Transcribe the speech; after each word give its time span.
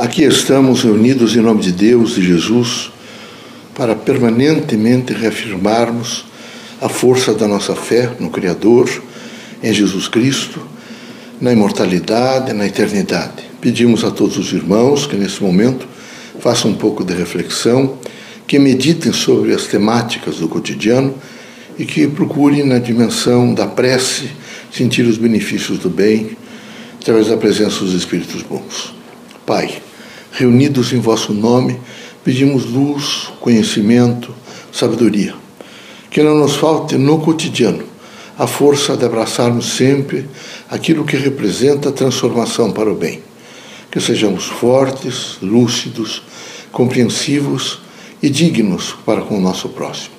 Aqui 0.00 0.22
estamos 0.22 0.82
reunidos 0.82 1.36
em 1.36 1.42
nome 1.42 1.60
de 1.60 1.72
Deus 1.72 2.16
e 2.16 2.22
Jesus 2.22 2.90
para 3.74 3.94
permanentemente 3.94 5.12
reafirmarmos 5.12 6.24
a 6.80 6.88
força 6.88 7.34
da 7.34 7.46
nossa 7.46 7.76
fé 7.76 8.10
no 8.18 8.30
Criador, 8.30 8.88
em 9.62 9.74
Jesus 9.74 10.08
Cristo, 10.08 10.58
na 11.38 11.52
imortalidade, 11.52 12.54
na 12.54 12.64
eternidade. 12.64 13.44
Pedimos 13.60 14.02
a 14.02 14.10
todos 14.10 14.38
os 14.38 14.54
irmãos 14.54 15.04
que 15.04 15.16
nesse 15.16 15.42
momento 15.42 15.86
façam 16.38 16.70
um 16.70 16.76
pouco 16.76 17.04
de 17.04 17.12
reflexão, 17.12 17.98
que 18.46 18.58
meditem 18.58 19.12
sobre 19.12 19.52
as 19.52 19.66
temáticas 19.66 20.36
do 20.36 20.48
cotidiano 20.48 21.14
e 21.78 21.84
que 21.84 22.08
procurem, 22.08 22.64
na 22.64 22.78
dimensão 22.78 23.52
da 23.52 23.66
prece, 23.66 24.30
sentir 24.72 25.02
os 25.02 25.18
benefícios 25.18 25.78
do 25.78 25.90
bem 25.90 26.38
através 26.98 27.26
da 27.26 27.36
presença 27.36 27.80
dos 27.80 27.92
Espíritos 27.92 28.40
bons. 28.40 28.94
Pai, 29.44 29.82
reunidos 30.32 30.92
em 30.92 31.00
vosso 31.00 31.32
nome, 31.32 31.78
pedimos 32.24 32.64
luz, 32.64 33.28
conhecimento, 33.40 34.34
sabedoria. 34.72 35.34
Que 36.10 36.22
não 36.22 36.36
nos 36.36 36.56
falte 36.56 36.96
no 36.96 37.20
cotidiano 37.20 37.84
a 38.38 38.46
força 38.46 38.96
de 38.96 39.04
abraçarmos 39.04 39.72
sempre 39.72 40.26
aquilo 40.70 41.04
que 41.04 41.16
representa 41.16 41.90
a 41.90 41.92
transformação 41.92 42.72
para 42.72 42.90
o 42.90 42.94
bem. 42.94 43.22
Que 43.90 44.00
sejamos 44.00 44.46
fortes, 44.46 45.36
lúcidos, 45.42 46.22
compreensivos 46.72 47.80
e 48.22 48.30
dignos 48.30 48.94
para 49.04 49.22
com 49.22 49.36
o 49.36 49.40
nosso 49.40 49.68
próximo. 49.68 50.14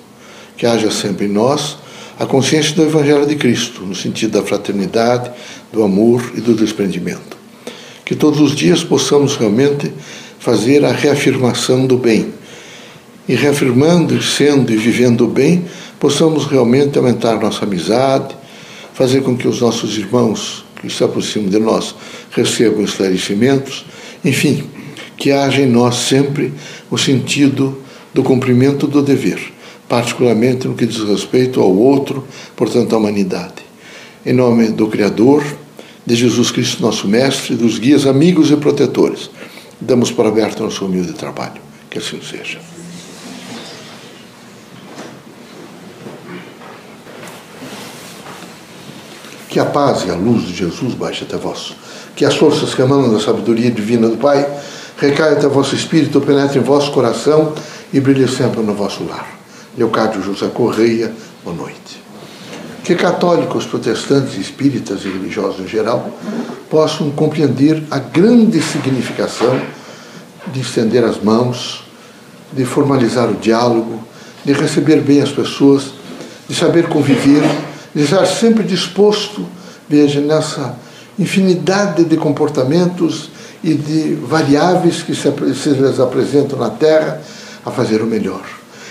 Que 0.55 0.65
haja 0.65 0.91
sempre 0.91 1.25
em 1.25 1.29
nós 1.29 1.77
a 2.19 2.25
consciência 2.25 2.75
do 2.75 2.83
Evangelho 2.83 3.25
de 3.25 3.35
Cristo, 3.35 3.81
no 3.81 3.95
sentido 3.95 4.39
da 4.39 4.45
fraternidade, 4.45 5.31
do 5.73 5.81
amor 5.81 6.31
e 6.35 6.41
do 6.41 6.53
desprendimento. 6.53 7.40
Que 8.11 8.15
todos 8.17 8.41
os 8.41 8.53
dias 8.53 8.83
possamos 8.83 9.37
realmente 9.37 9.89
fazer 10.37 10.83
a 10.83 10.91
reafirmação 10.91 11.87
do 11.87 11.97
bem. 11.97 12.33
E 13.25 13.35
reafirmando, 13.35 14.21
sendo 14.21 14.69
e 14.73 14.75
vivendo 14.75 15.23
o 15.23 15.27
bem, 15.29 15.63
possamos 15.97 16.45
realmente 16.45 16.97
aumentar 16.97 17.39
nossa 17.39 17.63
amizade, 17.63 18.35
fazer 18.93 19.21
com 19.21 19.37
que 19.37 19.47
os 19.47 19.61
nossos 19.61 19.97
irmãos 19.97 20.65
que 20.81 20.89
se 20.89 21.01
aproximam 21.05 21.47
de 21.47 21.57
nós 21.57 21.95
recebam 22.31 22.83
esclarecimentos, 22.83 23.85
enfim, 24.25 24.65
que 25.15 25.31
haja 25.31 25.61
em 25.61 25.67
nós 25.67 25.95
sempre 25.95 26.53
o 26.89 26.97
sentido 26.97 27.81
do 28.13 28.23
cumprimento 28.23 28.87
do 28.87 29.01
dever, 29.01 29.39
particularmente 29.87 30.67
no 30.67 30.75
que 30.75 30.85
diz 30.85 30.99
respeito 30.99 31.61
ao 31.61 31.73
outro, 31.73 32.27
portanto, 32.57 32.93
à 32.93 32.97
humanidade. 32.97 33.63
Em 34.25 34.33
nome 34.33 34.67
do 34.67 34.87
Criador, 34.87 35.60
de 36.05 36.15
Jesus 36.15 36.51
Cristo, 36.51 36.81
nosso 36.81 37.07
Mestre, 37.07 37.55
dos 37.55 37.77
guias, 37.77 38.05
amigos 38.05 38.49
e 38.51 38.55
protetores, 38.55 39.29
damos 39.79 40.11
por 40.11 40.25
aberto 40.25 40.63
nosso 40.63 40.85
humilde 40.85 41.13
trabalho. 41.13 41.61
Que 41.89 41.99
assim 41.99 42.21
seja. 42.21 42.59
Que 49.49 49.59
a 49.59 49.65
paz 49.65 50.05
e 50.05 50.09
a 50.09 50.15
luz 50.15 50.47
de 50.47 50.55
Jesus 50.55 50.93
baixe 50.93 51.23
até 51.23 51.35
vós. 51.35 51.73
Que 52.15 52.23
as 52.23 52.35
forças 52.35 52.73
que 52.73 52.81
emanam 52.81 53.13
da 53.13 53.19
sabedoria 53.19 53.69
divina 53.69 54.07
do 54.07 54.17
Pai 54.17 54.47
recaia 54.97 55.33
até 55.33 55.47
vosso 55.47 55.75
espírito, 55.75 56.21
penetre 56.21 56.59
em 56.59 56.63
vosso 56.63 56.91
coração 56.91 57.53
e 57.91 57.99
brilhe 57.99 58.27
sempre 58.27 58.61
no 58.61 58.73
vosso 58.73 59.03
lar. 59.03 59.27
Leocádio 59.77 60.21
José 60.21 60.47
Correia, 60.47 61.13
boa 61.43 61.55
noite. 61.55 62.00
Que 62.83 62.95
católicos, 62.95 63.65
protestantes, 63.65 64.37
espíritas 64.37 65.01
e 65.05 65.09
religiosos 65.09 65.59
em 65.59 65.67
geral 65.67 66.09
possam 66.69 67.11
compreender 67.11 67.83
a 67.91 67.99
grande 67.99 68.61
significação 68.61 69.59
de 70.51 70.61
estender 70.61 71.03
as 71.03 71.21
mãos, 71.21 71.83
de 72.51 72.65
formalizar 72.65 73.29
o 73.29 73.35
diálogo, 73.35 74.03
de 74.43 74.53
receber 74.53 75.01
bem 75.01 75.21
as 75.21 75.31
pessoas, 75.31 75.91
de 76.47 76.55
saber 76.55 76.87
conviver 76.87 77.43
de 77.93 78.03
estar 78.03 78.25
sempre 78.25 78.63
disposto, 78.63 79.45
veja, 79.87 80.21
nessa 80.21 80.75
infinidade 81.19 82.05
de 82.05 82.17
comportamentos 82.17 83.29
e 83.63 83.73
de 83.73 84.15
variáveis 84.15 85.03
que 85.03 85.13
se, 85.13 85.31
se 85.55 85.69
lhes 85.69 85.99
apresentam 85.99 86.57
na 86.57 86.69
Terra, 86.69 87.21
a 87.65 87.69
fazer 87.69 88.01
o 88.01 88.07
melhor. 88.07 88.41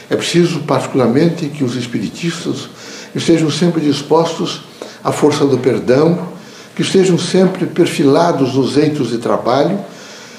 É 0.09 0.17
preciso, 0.17 0.61
particularmente, 0.61 1.47
que 1.47 1.65
os 1.65 1.75
espiritistas 1.77 2.69
estejam 3.15 3.51
sempre 3.51 3.81
dispostos 3.81 4.63
à 5.03 5.13
força 5.13 5.45
do 5.45 5.59
perdão, 5.59 6.29
que 6.75 6.83
estejam 6.83 7.19
sempre 7.19 7.67
perfilados 7.67 8.55
nos 8.55 8.77
eitos 8.77 9.11
de 9.11 9.19
trabalho, 9.19 9.79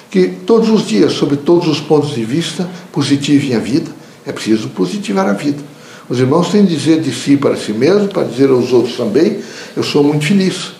que 0.09 0.27
todos 0.27 0.69
os 0.69 0.87
dias, 0.87 1.13
sob 1.13 1.37
todos 1.37 1.67
os 1.67 1.79
pontos 1.79 2.13
de 2.13 2.23
vista, 2.23 2.67
positivem 2.91 3.55
a 3.55 3.59
vida. 3.59 3.91
É 4.25 4.31
preciso 4.31 4.69
positivar 4.69 5.27
a 5.27 5.33
vida. 5.33 5.59
Os 6.09 6.19
irmãos 6.19 6.49
têm 6.49 6.65
de 6.65 6.75
dizer 6.75 6.99
de 6.99 7.13
si 7.13 7.37
para 7.37 7.55
si 7.55 7.71
mesmo, 7.71 8.09
para 8.09 8.23
dizer 8.23 8.49
aos 8.49 8.73
outros 8.73 8.97
também: 8.97 9.39
eu 9.75 9.83
sou 9.83 10.03
muito 10.03 10.25
feliz. 10.25 10.73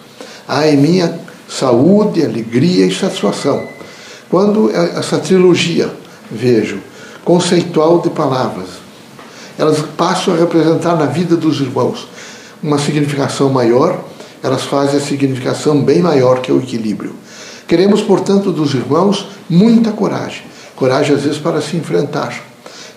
Há 0.47 0.67
em 0.67 0.77
minha 0.77 1.17
saúde, 1.47 2.23
alegria 2.23 2.85
e 2.85 2.93
satisfação. 2.93 3.65
Quando 4.29 4.69
essa 4.71 5.17
trilogia, 5.19 5.89
vejo, 6.29 6.79
conceitual 7.23 7.99
de 8.01 8.09
palavras, 8.09 8.80
elas 9.57 9.79
passam 9.97 10.33
a 10.33 10.37
representar 10.37 10.95
na 10.95 11.05
vida 11.05 11.35
dos 11.35 11.59
irmãos 11.59 12.07
uma 12.61 12.77
significação 12.77 13.49
maior, 13.49 14.03
elas 14.43 14.63
fazem 14.63 14.97
a 14.97 15.03
significação 15.03 15.81
bem 15.81 16.01
maior 16.01 16.41
que 16.41 16.51
é 16.51 16.53
o 16.53 16.59
equilíbrio. 16.59 17.15
Queremos, 17.67 18.01
portanto, 18.01 18.51
dos 18.51 18.73
irmãos 18.73 19.27
muita 19.49 19.91
coragem. 19.91 20.43
Coragem, 20.75 21.15
às 21.15 21.23
vezes, 21.23 21.37
para 21.37 21.61
se 21.61 21.77
enfrentar 21.77 22.51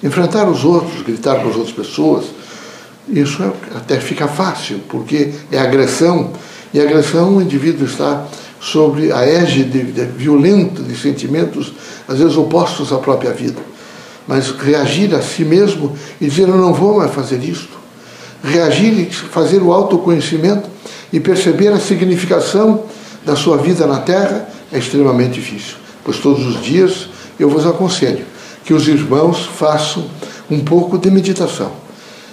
Enfrentar 0.04 0.46
os 0.50 0.66
outros, 0.66 1.00
gritar 1.00 1.40
com 1.40 1.48
as 1.48 1.56
outras 1.56 1.74
pessoas, 1.74 2.26
isso 3.08 3.42
é, 3.42 3.50
até 3.74 3.98
fica 3.98 4.28
fácil, 4.28 4.80
porque 4.86 5.32
é 5.50 5.58
agressão, 5.58 6.30
e 6.74 6.80
agressão 6.80 7.36
o 7.36 7.40
indivíduo 7.40 7.86
está 7.86 8.26
sobre 8.60 9.10
a 9.10 9.26
égide 9.26 9.82
violenta 10.16 10.82
de 10.82 10.94
sentimentos, 10.94 11.72
às 12.06 12.18
vezes 12.18 12.36
opostos 12.36 12.92
à 12.92 12.98
própria 12.98 13.32
vida. 13.32 13.60
Mas 14.26 14.50
reagir 14.50 15.14
a 15.14 15.22
si 15.22 15.44
mesmo 15.44 15.96
e 16.20 16.26
dizer 16.26 16.48
eu 16.48 16.56
não 16.56 16.72
vou 16.72 16.98
mais 16.98 17.12
fazer 17.12 17.42
isto. 17.42 17.78
Reagir 18.42 18.92
e 18.98 19.10
fazer 19.10 19.62
o 19.62 19.72
autoconhecimento 19.72 20.68
e 21.12 21.20
perceber 21.20 21.68
a 21.68 21.80
significação 21.80 22.84
da 23.24 23.36
sua 23.36 23.56
vida 23.56 23.86
na 23.86 24.00
Terra 24.00 24.48
é 24.72 24.78
extremamente 24.78 25.34
difícil. 25.34 25.76
Pois 26.04 26.18
todos 26.18 26.44
os 26.46 26.62
dias 26.62 27.08
eu 27.38 27.48
vos 27.48 27.66
aconselho 27.66 28.24
que 28.64 28.72
os 28.72 28.88
irmãos 28.88 29.44
façam 29.44 30.06
um 30.50 30.60
pouco 30.60 30.98
de 30.98 31.10
meditação, 31.10 31.70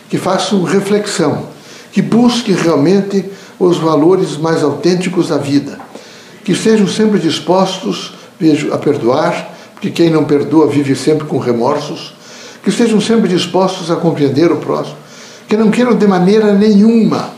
que 0.09 0.18
façam 0.18 0.63
reflexão, 0.63 1.46
que 1.91 2.02
busquem 2.02 2.56
realmente 2.56 3.25
os 3.59 3.78
valores 3.78 4.38
mais 4.38 4.63
autênticos 4.63 5.28
da 5.28 5.38
vida, 5.38 5.79
que 6.44 6.53
estejam 6.53 6.88
sempre 6.88 7.19
dispostos, 7.19 8.13
vejo, 8.40 8.73
a 8.73 8.78
perdoar, 8.78 9.50
porque 9.81 9.89
quem 9.89 10.11
não 10.11 10.25
perdoa 10.25 10.67
vive 10.67 10.95
sempre 10.95 11.25
com 11.25 11.39
remorsos, 11.39 12.13
que 12.61 12.69
estejam 12.69 13.01
sempre 13.01 13.27
dispostos 13.27 13.89
a 13.89 13.95
compreender 13.95 14.51
o 14.51 14.57
próximo, 14.57 14.95
que 15.47 15.57
não 15.57 15.71
queiram 15.71 15.95
de 15.95 16.05
maneira 16.05 16.53
nenhuma 16.53 17.31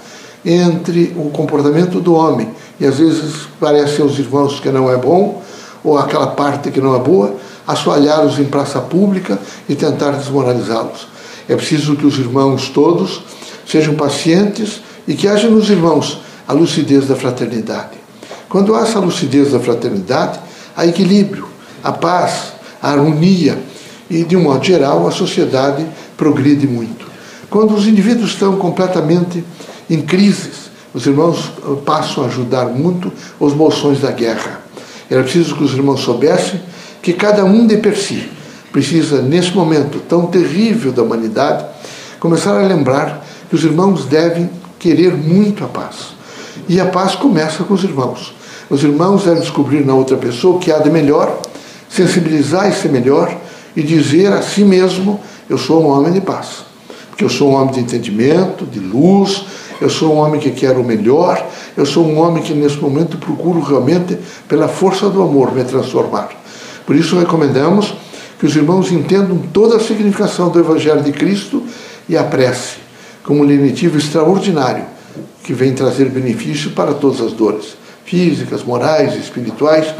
entre 0.43 1.13
o 1.15 1.29
comportamento 1.29 2.01
do 2.01 2.13
homem, 2.13 2.49
e 2.81 2.85
às 2.85 2.97
vezes 2.99 3.47
parece 3.61 4.01
aos 4.01 4.19
irmãos 4.19 4.59
que 4.59 4.69
não 4.69 4.91
é 4.91 4.97
bom, 4.97 5.41
ou 5.85 5.97
aquela 5.97 6.27
parte 6.27 6.69
que 6.69 6.81
não 6.81 6.93
é 6.93 6.99
boa, 6.99 7.33
assoalhá-los 7.65 8.37
em 8.37 8.43
praça 8.43 8.81
pública 8.81 9.39
e 9.69 9.73
tentar 9.73 10.11
desmoralizá-los. 10.11 11.07
É 11.47 11.55
preciso 11.55 11.95
que 11.95 12.05
os 12.05 12.19
irmãos 12.19 12.67
todos 12.67 13.23
sejam 13.65 13.95
pacientes 13.95 14.81
e 15.07 15.13
que 15.13 15.29
haja 15.29 15.47
nos 15.47 15.69
irmãos 15.69 16.19
a 16.45 16.51
lucidez 16.51 17.07
da 17.07 17.15
fraternidade. 17.15 17.97
Quando 18.49 18.75
há 18.75 18.81
essa 18.81 18.99
lucidez 18.99 19.53
da 19.53 19.61
fraternidade, 19.61 20.41
há 20.75 20.85
equilíbrio, 20.85 21.52
a 21.83 21.91
paz, 21.91 22.53
a 22.81 22.91
harmonia 22.91 23.57
e, 24.09 24.23
de 24.23 24.35
um 24.37 24.43
modo 24.43 24.63
geral, 24.63 25.05
a 25.07 25.11
sociedade 25.11 25.85
progride 26.15 26.67
muito. 26.67 27.05
Quando 27.49 27.75
os 27.75 27.87
indivíduos 27.87 28.31
estão 28.31 28.55
completamente 28.57 29.43
em 29.89 30.01
crises, 30.01 30.71
os 30.93 31.05
irmãos 31.05 31.51
passam 31.85 32.23
a 32.23 32.27
ajudar 32.27 32.65
muito 32.65 33.11
os 33.39 33.53
bolsões 33.53 33.99
da 33.99 34.11
guerra. 34.11 34.61
Era 35.09 35.23
preciso 35.23 35.55
que 35.55 35.63
os 35.63 35.73
irmãos 35.73 36.01
soubessem 36.01 36.61
que 37.01 37.13
cada 37.13 37.43
um 37.43 37.67
de 37.67 37.77
per 37.77 37.97
si 37.97 38.29
precisa, 38.71 39.21
nesse 39.21 39.51
momento 39.51 39.99
tão 39.99 40.25
terrível 40.25 40.91
da 40.91 41.03
humanidade, 41.03 41.65
começar 42.19 42.59
a 42.59 42.65
lembrar 42.65 43.23
que 43.49 43.55
os 43.55 43.63
irmãos 43.63 44.05
devem 44.05 44.49
querer 44.79 45.13
muito 45.13 45.63
a 45.63 45.67
paz. 45.67 46.15
E 46.67 46.79
a 46.79 46.85
paz 46.85 47.13
começa 47.15 47.63
com 47.63 47.73
os 47.73 47.83
irmãos. 47.83 48.33
Os 48.69 48.83
irmãos 48.83 49.25
devem 49.25 49.41
descobrir 49.41 49.85
na 49.85 49.93
outra 49.93 50.17
pessoa 50.17 50.55
o 50.55 50.59
que 50.59 50.71
há 50.71 50.79
de 50.79 50.89
melhor, 50.89 51.39
sensibilizar 51.95 52.69
e 52.69 52.73
ser 52.73 52.89
melhor 52.89 53.35
e 53.75 53.83
dizer 53.83 54.31
a 54.31 54.41
si 54.41 54.63
mesmo: 54.63 55.19
Eu 55.49 55.57
sou 55.57 55.83
um 55.83 55.87
homem 55.87 56.11
de 56.11 56.21
paz. 56.21 56.63
Porque 57.09 57.23
eu 57.23 57.29
sou 57.29 57.51
um 57.51 57.55
homem 57.55 57.73
de 57.73 57.79
entendimento, 57.79 58.65
de 58.65 58.79
luz, 58.79 59.45
eu 59.79 59.89
sou 59.89 60.15
um 60.15 60.17
homem 60.17 60.41
que 60.41 60.49
quer 60.49 60.75
o 60.77 60.83
melhor, 60.83 61.45
eu 61.77 61.85
sou 61.85 62.03
um 62.05 62.17
homem 62.17 62.41
que 62.41 62.53
nesse 62.53 62.77
momento 62.77 63.17
procuro 63.17 63.59
realmente, 63.61 64.17
pela 64.47 64.67
força 64.67 65.09
do 65.09 65.21
amor, 65.21 65.53
me 65.53 65.63
transformar. 65.63 66.29
Por 66.87 66.95
isso 66.95 67.17
recomendamos 67.17 67.93
que 68.39 68.47
os 68.47 68.55
irmãos 68.55 68.91
entendam 68.91 69.37
toda 69.53 69.77
a 69.77 69.79
significação 69.79 70.49
do 70.49 70.59
Evangelho 70.59 71.03
de 71.03 71.11
Cristo 71.11 71.63
e 72.09 72.17
a 72.17 72.23
prece 72.23 72.83
como 73.23 73.41
um 73.41 73.43
lenitivo 73.43 73.97
extraordinário 73.97 74.85
que 75.43 75.53
vem 75.53 75.73
trazer 75.73 76.09
benefício 76.09 76.71
para 76.71 76.93
todas 76.93 77.21
as 77.21 77.33
dores, 77.33 77.75
físicas, 78.05 78.63
morais, 78.63 79.15
espirituais. 79.15 79.93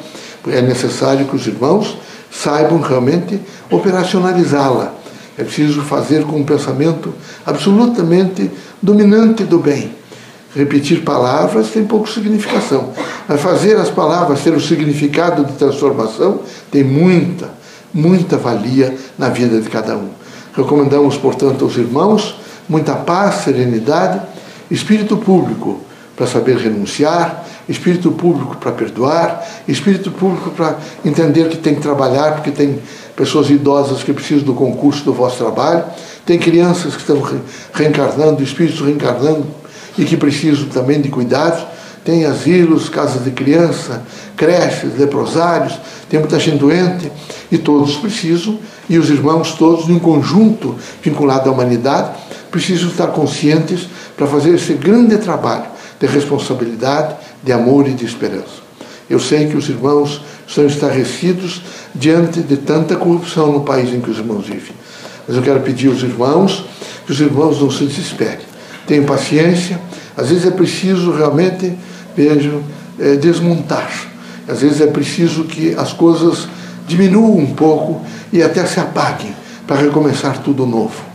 É 0.48 0.62
necessário 0.62 1.26
que 1.26 1.36
os 1.36 1.48
irmãos 1.48 1.98
saibam 2.32 2.80
realmente 2.80 3.40
operacionalizá-la. 3.70 4.94
É 5.38 5.44
preciso 5.44 5.82
fazer 5.82 6.24
com 6.26 6.38
um 6.38 6.44
pensamento 6.44 7.14
absolutamente 7.46 8.52
dominante 8.82 9.44
do 9.44 9.60
bem. 9.60 9.92
Repetir 10.56 11.04
palavras 11.04 11.70
tem 11.70 11.84
pouco 11.84 12.08
significação, 12.08 12.92
mas 13.28 13.42
fazer 13.42 13.76
as 13.78 13.90
palavras 13.90 14.42
ter 14.42 14.54
o 14.54 14.62
significado 14.62 15.44
de 15.44 15.54
transformação 15.54 16.42
tem 16.72 16.84
muita, 16.84 17.50
muita 17.92 18.38
valia 18.38 18.96
na 19.18 19.30
vida 19.30 19.60
de 19.60 19.68
cada 19.70 19.98
um. 19.98 20.10
Recomendamos, 20.56 21.18
portanto, 21.18 21.66
aos 21.66 21.76
irmãos 21.76 22.36
muita 22.70 22.94
paz, 22.94 23.44
serenidade, 23.44 24.22
espírito 24.70 25.18
público 25.18 25.82
para 26.16 26.28
saber 26.28 26.58
renunciar, 26.58 27.43
espírito 27.68 28.12
público 28.12 28.58
para 28.58 28.72
perdoar, 28.72 29.46
espírito 29.68 30.12
público 30.12 30.52
para 30.52 30.78
entender 31.04 31.50
que 31.50 31.58
tem 31.58 31.76
que 31.76 31.82
trabalhar, 31.82 32.34
porque 32.34 32.52
tem 32.52 32.80
pessoas 33.16 33.50
idosas 33.50 34.04
que 34.04 34.12
precisam 34.12 34.44
do 34.44 34.54
concurso 34.54 35.04
do 35.04 35.14
vosso 35.14 35.38
trabalho, 35.38 35.84
tem 36.26 36.38
crianças 36.38 36.96
que 36.96 37.02
estão 37.02 37.22
reencarnando, 37.74 38.44
espíritos 38.44 38.82
reencarnando 38.82 39.46
e 39.98 40.04
que 40.04 40.18
precisam 40.18 40.68
também 40.70 41.00
de 41.00 41.10
cuidados, 41.10 41.64
tem 42.04 42.26
asilos, 42.26 42.90
casas 42.90 43.24
de 43.24 43.32
criança, 43.32 44.04
creches, 44.36 44.98
leprosários, 44.98 45.80
tem 46.10 46.20
muita 46.20 46.38
gente 46.38 46.58
doente 46.58 47.10
e 47.50 47.58
todos 47.58 47.96
precisam, 47.96 48.60
e 48.90 48.98
os 48.98 49.10
irmãos 49.10 49.54
todos, 49.54 49.90
em 49.90 49.98
conjunto 49.98 50.76
vinculado 51.02 51.50
à 51.50 51.54
humanidade, 51.54 52.12
precisam 52.52 52.90
estar 52.90 53.08
conscientes 53.08 53.88
para 54.18 54.28
fazer 54.28 54.56
esse 54.56 54.74
grande 54.74 55.18
trabalho 55.18 55.73
de 56.00 56.08
responsabilidade, 56.08 57.16
de 57.44 57.52
amor 57.52 57.88
e 57.88 57.94
de 57.94 58.06
esperança. 58.06 58.64
Eu 59.10 59.20
sei 59.20 59.48
que 59.48 59.58
os 59.58 59.70
irmãos 59.70 60.22
estão 60.48 60.66
estarrecidos 60.66 61.62
diante 61.94 62.42
de 62.42 62.58
tanta 62.58 62.96
corrupção 62.96 63.52
no 63.52 63.62
país 63.62 63.94
em 63.94 64.02
que 64.02 64.10
os 64.10 64.18
irmãos 64.18 64.46
vivem. 64.46 64.74
Mas 65.28 65.38
eu 65.38 65.44
quero 65.44 65.60
pedir 65.62 65.90
aos 65.90 66.02
irmãos 66.02 66.66
que 67.06 67.12
os 67.12 67.20
irmãos 67.20 67.62
não 67.62 67.70
se 67.70 67.86
desesperem. 67.86 68.46
Tenham 68.88 69.06
paciência. 69.06 69.80
Às 70.16 70.30
vezes 70.30 70.46
é 70.46 70.52
preciso 70.52 71.12
realmente, 71.12 71.74
vejo, 72.16 72.62
é, 73.00 73.16
desmontar. 73.16 73.92
Às 74.48 74.62
vezes 74.62 74.82
é 74.82 74.88
preciso 74.88 75.46
que 75.46 75.74
as 75.76 75.94
coisas 75.94 76.48
diminuam 76.88 77.38
um 77.38 77.54
pouco 77.54 78.02
e 78.32 78.44
até 78.44 78.66
se 78.66 78.80
apaguem 78.80 79.34
para 79.66 79.78
recomeçar 79.78 80.40
tudo 80.40 80.66
novo. 80.66 81.13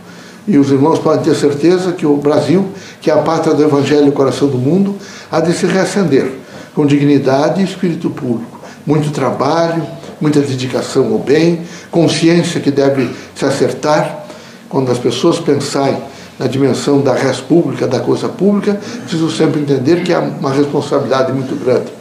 E 0.49 0.57
os 0.57 0.71
irmãos 0.71 0.97
podem 0.97 1.23
ter 1.23 1.35
certeza 1.35 1.91
que 1.91 2.07
o 2.07 2.17
Brasil, 2.17 2.69
que 2.99 3.11
é 3.11 3.13
a 3.13 3.17
pátria 3.17 3.53
do 3.53 3.63
Evangelho 3.63 4.07
e 4.07 4.09
o 4.09 4.11
coração 4.11 4.47
do 4.47 4.57
mundo, 4.57 4.95
há 5.31 5.39
de 5.39 5.53
se 5.53 5.67
reacender 5.67 6.27
com 6.73 6.87
dignidade 6.87 7.61
e 7.61 7.63
espírito 7.63 8.09
público. 8.09 8.59
Muito 8.83 9.11
trabalho, 9.11 9.85
muita 10.19 10.39
dedicação 10.39 11.13
ao 11.13 11.19
bem, 11.19 11.61
consciência 11.91 12.59
que 12.59 12.71
deve 12.71 13.11
se 13.35 13.45
acertar. 13.45 14.25
Quando 14.67 14.91
as 14.91 14.97
pessoas 14.97 15.37
pensarem 15.37 16.01
na 16.39 16.47
dimensão 16.47 16.99
da 16.99 17.13
res 17.13 17.39
pública, 17.39 17.85
da 17.85 17.99
coisa 17.99 18.27
pública, 18.27 18.73
precisam 19.03 19.29
sempre 19.29 19.61
entender 19.61 20.01
que 20.01 20.11
há 20.11 20.19
uma 20.19 20.51
responsabilidade 20.51 21.31
muito 21.31 21.55
grande. 21.63 21.91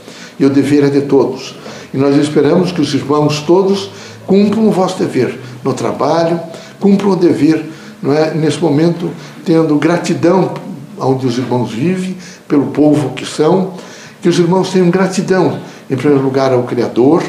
E 0.41 0.47
o 0.47 0.49
dever 0.49 0.85
é 0.85 0.89
de 0.89 1.03
todos. 1.03 1.55
E 1.93 1.99
nós 1.99 2.17
esperamos 2.17 2.73
que 2.73 2.81
os 2.81 2.95
irmãos 2.95 3.43
todos 3.43 3.91
cumpram 4.27 4.67
o 4.67 4.71
vosso 4.71 4.99
dever 4.99 5.39
no 5.63 5.75
trabalho, 5.75 6.41
cumpram 6.81 7.11
o 7.11 7.17
dever 7.17 7.77
não 8.03 8.13
é? 8.13 8.33
nesse 8.35 8.59
momento, 8.59 9.11
tendo 9.45 9.77
gratidão 9.77 10.55
onde 10.99 11.27
os 11.27 11.39
irmãos 11.39 11.71
vivem, 11.71 12.17
pelo 12.47 12.67
povo 12.67 13.11
que 13.11 13.27
são, 13.27 13.75
que 14.21 14.29
os 14.29 14.39
irmãos 14.39 14.71
tenham 14.71 14.91
gratidão, 14.91 15.59
em 15.91 15.97
primeiro 15.97 16.23
lugar, 16.23 16.53
ao 16.53 16.65
Criador 16.65 17.23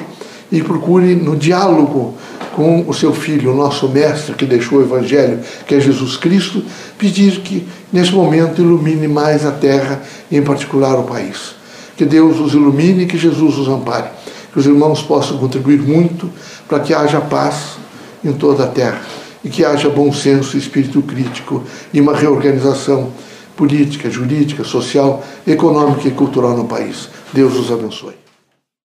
e 0.51 0.63
procurem 0.63 1.15
no 1.15 1.35
diálogo 1.35 2.15
com 2.55 2.83
o 2.87 2.93
seu 2.93 3.13
Filho, 3.13 3.53
o 3.53 3.55
nosso 3.55 3.87
Mestre, 3.87 4.33
que 4.33 4.45
deixou 4.45 4.79
o 4.79 4.81
Evangelho, 4.81 5.39
que 5.67 5.75
é 5.75 5.79
Jesus 5.79 6.17
Cristo, 6.17 6.63
pedir 6.97 7.41
que, 7.41 7.67
nesse 7.93 8.11
momento, 8.11 8.59
ilumine 8.59 9.07
mais 9.07 9.45
a 9.45 9.51
terra 9.51 10.01
e, 10.31 10.37
em 10.37 10.41
particular, 10.41 10.97
o 10.97 11.03
país. 11.03 11.55
Que 11.95 12.05
Deus 12.05 12.39
os 12.39 12.53
ilumine 12.53 13.03
e 13.03 13.05
que 13.05 13.17
Jesus 13.17 13.57
os 13.57 13.67
ampare. 13.67 14.09
Que 14.51 14.59
os 14.59 14.65
irmãos 14.65 15.01
possam 15.03 15.37
contribuir 15.37 15.79
muito 15.79 16.29
para 16.67 16.79
que 16.79 16.93
haja 16.93 17.21
paz 17.21 17.77
em 18.23 18.33
toda 18.33 18.63
a 18.63 18.67
terra 18.67 18.99
e 19.43 19.49
que 19.49 19.63
haja 19.63 19.89
bom 19.89 20.11
senso, 20.11 20.57
espírito 20.57 21.01
crítico 21.01 21.63
e 21.93 22.01
uma 22.01 22.15
reorganização 22.15 23.11
política, 23.55 24.09
jurídica, 24.09 24.63
social, 24.63 25.23
econômica 25.45 26.07
e 26.07 26.11
cultural 26.11 26.55
no 26.55 26.65
país. 26.65 27.09
Deus 27.33 27.55
os 27.55 27.71
abençoe. 27.71 28.18